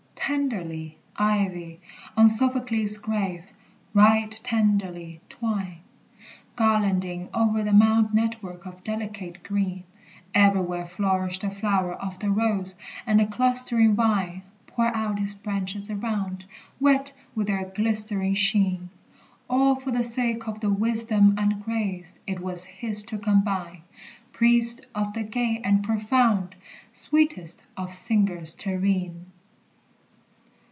Tenderly, 0.23 0.97
ivy, 1.17 1.81
on 2.15 2.29
Sophocles' 2.29 2.99
grave 2.99 3.43
right 3.93 4.29
tenderly 4.31 5.19
twine 5.27 5.79
Garlanding 6.55 7.27
over 7.33 7.63
the 7.63 7.73
mound 7.73 8.13
network 8.13 8.65
of 8.65 8.81
delicate 8.83 9.43
green. 9.43 9.83
Everywhere 10.33 10.85
flourish 10.85 11.39
the 11.39 11.49
flower 11.49 11.93
of 11.93 12.19
the 12.19 12.31
rose, 12.31 12.77
and 13.05 13.19
the 13.19 13.25
clustering 13.25 13.93
vine 13.95 14.43
Pour 14.67 14.95
out 14.95 15.19
its 15.19 15.35
branches 15.35 15.89
around, 15.89 16.45
wet 16.79 17.11
with 17.35 17.47
their 17.47 17.65
glistering 17.65 18.35
sheen. 18.35 18.89
All 19.49 19.75
for 19.75 19.91
the 19.91 20.03
sake 20.03 20.47
of 20.47 20.61
the 20.61 20.69
wisdom 20.69 21.35
and 21.37 21.61
grace 21.61 22.17
it 22.25 22.39
was 22.39 22.63
his 22.63 23.03
to 23.05 23.17
combine; 23.17 23.81
Priest 24.31 24.85
of 24.95 25.11
the 25.11 25.23
gay 25.23 25.59
and 25.65 25.83
profound, 25.83 26.55
sweetest 26.93 27.63
of 27.75 27.93
singers 27.93 28.55
terrene. 28.55 29.25